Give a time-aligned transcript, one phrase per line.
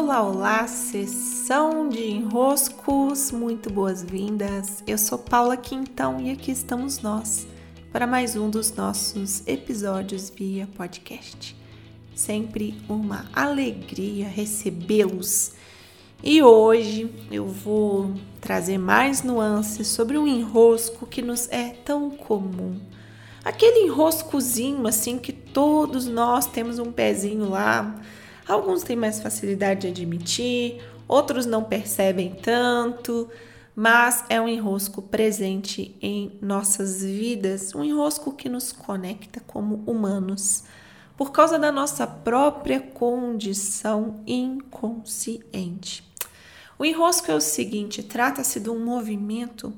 [0.00, 4.80] Olá, olá, sessão de enroscos, muito boas-vindas.
[4.86, 7.48] Eu sou Paula Quintão e aqui estamos nós
[7.90, 11.56] para mais um dos nossos episódios via podcast.
[12.14, 15.54] Sempre uma alegria recebê-los.
[16.22, 22.78] E hoje eu vou trazer mais nuances sobre um enrosco que nos é tão comum.
[23.44, 28.00] Aquele enroscozinho assim que todos nós temos um pezinho lá
[28.48, 33.28] Alguns têm mais facilidade de admitir, outros não percebem tanto,
[33.76, 40.64] mas é um enrosco presente em nossas vidas, um enrosco que nos conecta como humanos,
[41.14, 46.02] por causa da nossa própria condição inconsciente.
[46.78, 49.74] O enrosco é o seguinte: trata-se de um movimento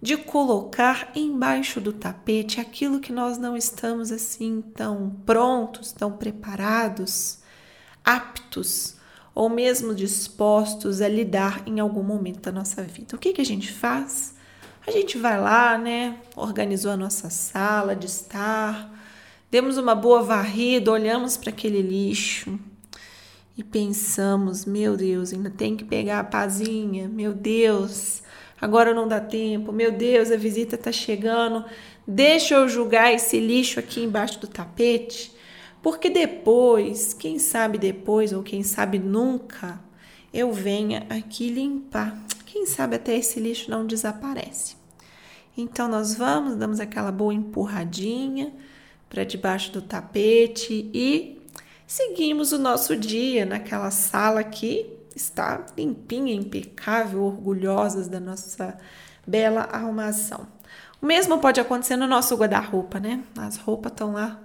[0.00, 7.44] de colocar embaixo do tapete aquilo que nós não estamos assim tão prontos, tão preparados
[8.06, 8.94] aptos
[9.34, 13.16] ou mesmo dispostos a lidar em algum momento da nossa vida.
[13.16, 14.34] O que, que a gente faz?
[14.86, 16.16] A gente vai lá, né?
[16.36, 18.88] Organizou a nossa sala de estar,
[19.50, 22.58] demos uma boa varrida, olhamos para aquele lixo
[23.58, 28.22] e pensamos: meu Deus, ainda tem que pegar a pazinha, meu Deus,
[28.60, 31.64] agora não dá tempo, meu Deus, a visita está chegando,
[32.06, 35.35] deixa eu julgar esse lixo aqui embaixo do tapete.
[35.82, 39.80] Porque depois, quem sabe depois ou quem sabe nunca,
[40.32, 42.16] eu venha aqui limpar.
[42.44, 44.76] Quem sabe até esse lixo não desaparece.
[45.56, 48.52] Então nós vamos, damos aquela boa empurradinha
[49.08, 51.40] para debaixo do tapete e
[51.86, 58.76] seguimos o nosso dia naquela sala que está limpinha, impecável, orgulhosas da nossa
[59.26, 60.46] bela arrumação.
[61.00, 63.22] O mesmo pode acontecer no nosso guarda-roupa, né?
[63.36, 64.40] As roupas estão lá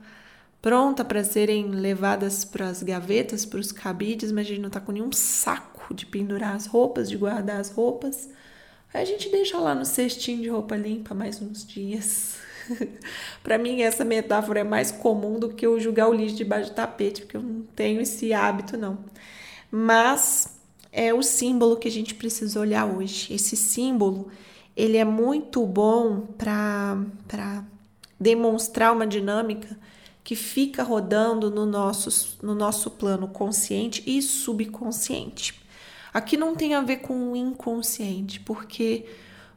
[0.62, 4.80] pronta para serem levadas para as gavetas, para os cabides, mas a gente não tá
[4.80, 8.30] com nenhum saco de pendurar as roupas, de guardar as roupas.
[8.94, 12.38] Aí a gente deixa lá no cestinho de roupa limpa mais uns dias.
[13.42, 16.76] para mim, essa metáfora é mais comum do que eu jogar o lixo debaixo do
[16.76, 19.00] tapete, porque eu não tenho esse hábito, não.
[19.72, 20.60] Mas
[20.92, 23.34] é o símbolo que a gente precisa olhar hoje.
[23.34, 24.30] Esse símbolo,
[24.76, 27.64] ele é muito bom para
[28.20, 29.80] demonstrar uma dinâmica
[30.24, 35.62] que fica rodando no nosso, no nosso plano consciente e subconsciente.
[36.14, 39.06] Aqui não tem a ver com o inconsciente, porque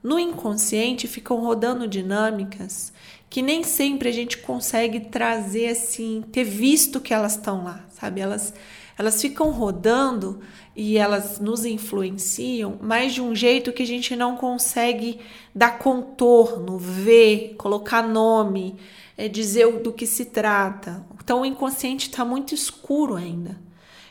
[0.03, 2.93] no inconsciente ficam rodando dinâmicas
[3.29, 8.21] que nem sempre a gente consegue trazer assim, ter visto que elas estão lá, sabe?
[8.21, 8.55] Elas
[8.97, 10.41] elas ficam rodando
[10.75, 15.21] e elas nos influenciam, mas de um jeito que a gente não consegue
[15.55, 18.77] dar contorno, ver, colocar nome,
[19.17, 21.05] é, dizer do que se trata.
[21.23, 23.61] Então o inconsciente está muito escuro ainda.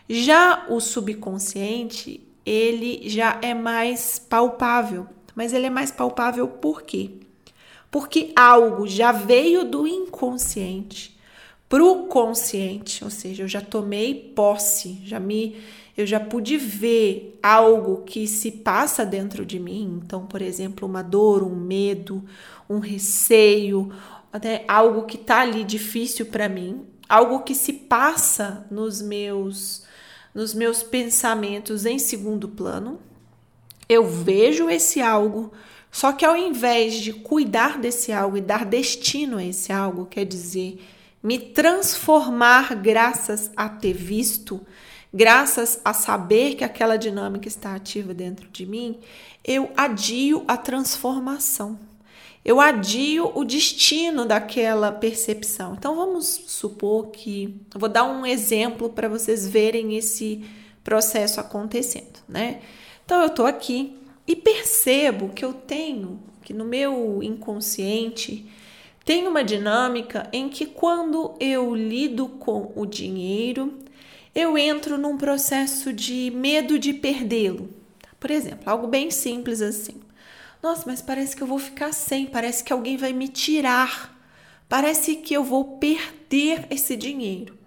[0.09, 5.07] Já o subconsciente, ele já é mais palpável.
[5.35, 7.11] Mas ele é mais palpável por quê?
[7.89, 11.12] Porque algo já veio do inconsciente
[11.67, 15.55] para o consciente, ou seja, eu já tomei posse, já me
[15.95, 21.03] eu já pude ver algo que se passa dentro de mim, então, por exemplo, uma
[21.03, 22.23] dor, um medo,
[22.67, 23.93] um receio,
[24.31, 29.83] até algo que tá ali difícil para mim, algo que se passa nos meus
[30.33, 32.99] nos meus pensamentos em segundo plano.
[33.87, 35.51] Eu vejo esse algo,
[35.91, 40.25] só que ao invés de cuidar desse algo e dar destino a esse algo, quer
[40.25, 40.83] dizer,
[41.23, 44.61] me transformar graças a ter visto,
[45.13, 48.99] graças a saber que aquela dinâmica está ativa dentro de mim,
[49.43, 51.79] eu adio a transformação
[52.45, 55.75] eu adio o destino daquela percepção.
[55.77, 60.43] Então vamos supor que eu vou dar um exemplo para vocês verem esse
[60.83, 62.59] processo acontecendo, né?
[63.05, 63.95] Então eu estou aqui
[64.27, 68.45] e percebo que eu tenho que no meu inconsciente
[69.05, 73.79] tem uma dinâmica em que quando eu lido com o dinheiro,
[74.33, 77.69] eu entro num processo de medo de perdê-lo.
[78.19, 80.01] Por exemplo, algo bem simples assim.
[80.61, 84.17] Nossa, mas parece que eu vou ficar sem, parece que alguém vai me tirar,
[84.69, 87.57] parece que eu vou perder esse dinheiro.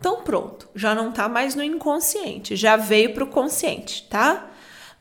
[0.00, 4.50] Então, pronto, já não tá mais no inconsciente, já veio para o consciente, tá?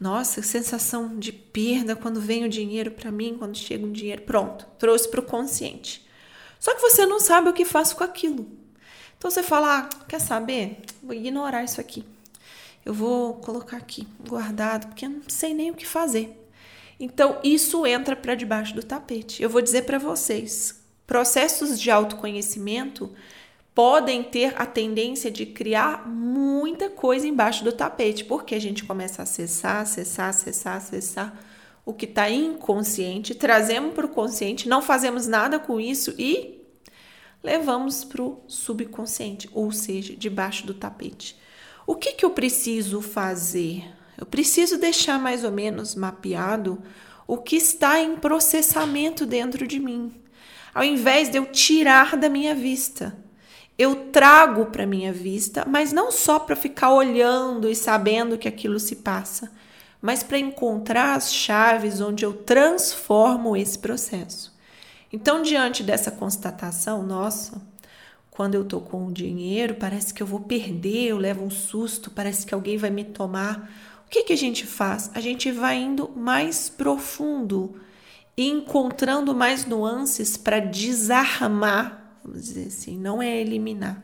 [0.01, 4.24] Nossa, sensação de perda quando vem o dinheiro para mim, quando chega o dinheiro.
[4.24, 6.03] Pronto, trouxe para o consciente.
[6.59, 8.50] Só que você não sabe o que faço com aquilo.
[9.15, 10.81] Então você fala: ah, quer saber?
[11.03, 12.03] Vou ignorar isso aqui.
[12.83, 16.36] Eu vou colocar aqui guardado, porque eu não sei nem o que fazer.
[17.00, 19.44] Então, isso entra para debaixo do tapete.
[19.44, 23.13] Eu vou dizer para vocês: processos de autoconhecimento
[23.74, 29.22] podem ter a tendência de criar muita coisa embaixo do tapete, porque a gente começa
[29.22, 31.40] a acessar, acessar, acessar, acessar
[31.86, 36.62] o que está inconsciente, trazemos para o consciente, não fazemos nada com isso e
[37.44, 41.36] levamos para o subconsciente, ou seja, debaixo do tapete.
[41.88, 43.84] O que, que eu preciso fazer?
[44.18, 46.82] Eu preciso deixar mais ou menos mapeado
[47.26, 50.14] o que está em processamento dentro de mim.
[50.74, 53.18] Ao invés de eu tirar da minha vista,
[53.78, 58.80] eu trago para minha vista, mas não só para ficar olhando e sabendo que aquilo
[58.80, 59.52] se passa,
[60.02, 64.52] mas para encontrar as chaves onde eu transformo esse processo.
[65.14, 67.62] Então, diante dessa constatação, nossa,
[68.30, 72.10] quando eu tô com o dinheiro, parece que eu vou perder, eu levo um susto,
[72.10, 73.70] parece que alguém vai me tomar.
[74.08, 75.12] O que, que a gente faz?
[75.14, 77.76] A gente vai indo mais profundo
[78.38, 84.04] e encontrando mais nuances para desarmar, vamos dizer assim, não é eliminar.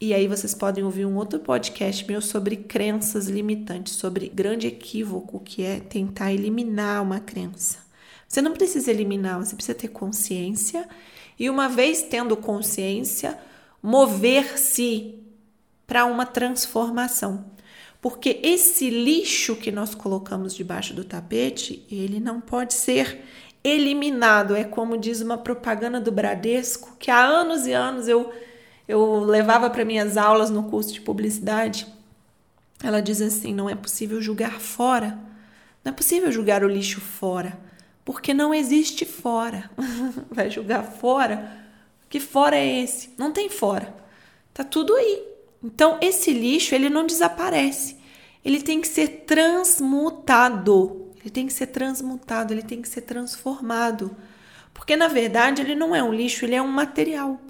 [0.00, 5.38] E aí vocês podem ouvir um outro podcast meu sobre crenças limitantes, sobre grande equívoco
[5.38, 7.78] que é tentar eliminar uma crença.
[8.26, 10.88] Você não precisa eliminar, você precisa ter consciência
[11.38, 13.38] e uma vez tendo consciência,
[13.82, 15.14] mover-se
[15.86, 17.44] para uma transformação.
[18.00, 23.24] Porque esse lixo que nós colocamos debaixo do tapete, ele não pode ser
[23.64, 24.56] eliminado.
[24.56, 28.32] É como diz uma propaganda do Bradesco, que há anos e anos eu,
[28.86, 31.86] eu levava para minhas aulas no curso de publicidade.
[32.82, 35.18] Ela diz assim: não é possível julgar fora.
[35.84, 37.58] Não é possível julgar o lixo fora
[38.04, 39.70] porque não existe fora.
[40.30, 41.60] Vai julgar fora?
[42.08, 43.10] Que fora é esse?
[43.16, 43.94] Não tem fora.
[44.52, 45.22] Tá tudo aí.
[45.62, 47.96] Então esse lixo ele não desaparece.
[48.44, 51.11] Ele tem que ser transmutado.
[51.22, 54.14] Ele tem que ser transmutado, ele tem que ser transformado.
[54.74, 57.40] Porque na verdade ele não é um lixo, ele é um material.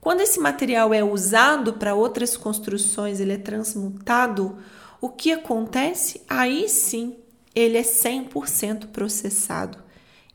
[0.00, 4.56] Quando esse material é usado para outras construções, ele é transmutado,
[5.00, 6.22] o que acontece?
[6.28, 7.16] Aí sim,
[7.52, 9.78] ele é 100% processado.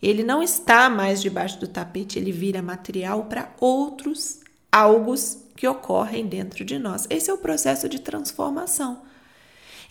[0.02, 4.42] Ele não está mais debaixo do tapete, ele vira material para outros
[4.72, 7.06] algos que ocorrem dentro de nós.
[7.10, 9.04] Esse é o processo de transformação.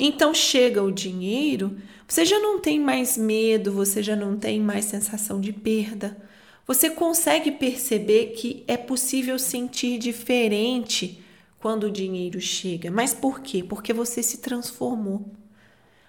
[0.02, 1.76] Então chega o dinheiro,
[2.08, 6.17] você já não tem mais medo, você já não tem mais sensação de perda.
[6.67, 11.23] Você consegue perceber que é possível sentir diferente
[11.58, 12.91] quando o dinheiro chega.
[12.91, 13.62] Mas por quê?
[13.62, 15.31] Porque você se transformou.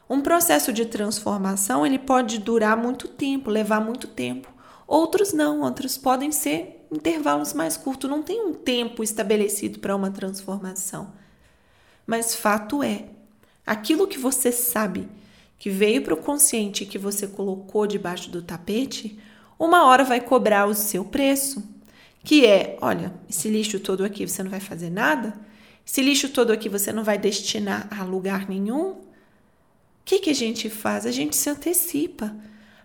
[0.10, 4.50] Um processo de transformação ele pode durar muito tempo, levar muito tempo.
[4.88, 10.12] Outros não, outros podem ser intervalos mais curtos, não tem um tempo estabelecido para uma
[10.12, 11.12] transformação.
[12.08, 13.06] Mas fato é,
[13.66, 15.08] aquilo que você sabe
[15.58, 19.20] que veio para o consciente que você colocou debaixo do tapete,
[19.60, 21.64] uma hora vai cobrar o seu preço,
[22.24, 25.34] que é, olha, esse lixo todo aqui você não vai fazer nada,
[25.86, 28.94] esse lixo todo aqui você não vai destinar a lugar nenhum,
[30.02, 31.06] o que, que a gente faz?
[31.06, 32.36] A gente se antecipa.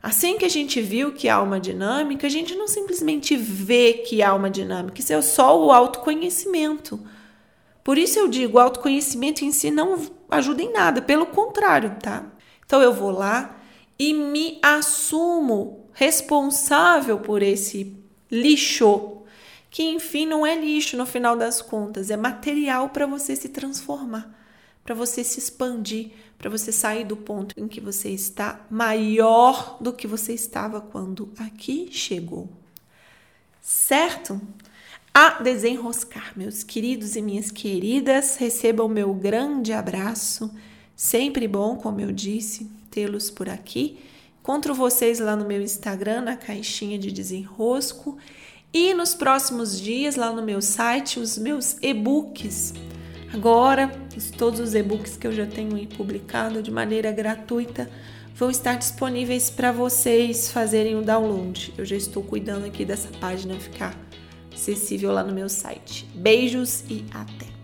[0.03, 4.23] Assim que a gente viu que há uma dinâmica, a gente não simplesmente vê que
[4.23, 7.01] há uma dinâmica, isso é só o autoconhecimento.
[7.87, 9.97] Por isso eu digo, autoconhecimento em si não
[10.29, 12.27] ajuda em nada, pelo contrário, tá?
[12.65, 13.61] Então eu vou lá
[13.97, 17.97] e me assumo responsável por esse
[18.29, 19.23] lixo,
[19.71, 24.35] que enfim não é lixo no final das contas, é material para você se transformar
[24.83, 29.93] para você se expandir, para você sair do ponto em que você está maior do
[29.93, 32.49] que você estava quando aqui chegou.
[33.61, 34.41] Certo?
[35.19, 40.55] A desenroscar, meus queridos e minhas queridas, recebam meu grande abraço.
[40.95, 43.99] Sempre bom, como eu disse, tê-los por aqui.
[44.43, 48.19] Encontro vocês lá no meu Instagram, na caixinha de desenrosco.
[48.75, 52.75] E nos próximos dias, lá no meu site, os meus e-books
[53.33, 53.91] Agora,
[54.37, 57.91] todos os e-books que eu já tenho publicado de maneira gratuita
[58.35, 61.73] vão estar disponíveis para vocês fazerem o download.
[61.77, 63.95] Eu já estou cuidando aqui dessa página ficar
[64.57, 66.07] acessível lá no meu site.
[66.15, 67.56] Beijos e até!